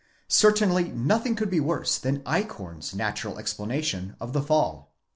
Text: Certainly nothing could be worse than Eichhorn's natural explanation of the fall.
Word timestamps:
Certainly 0.27 0.93
nothing 0.93 1.35
could 1.35 1.51
be 1.51 1.59
worse 1.59 1.99
than 1.99 2.23
Eichhorn's 2.25 2.95
natural 2.95 3.37
explanation 3.37 4.15
of 4.19 4.33
the 4.33 4.41
fall. 4.41 4.95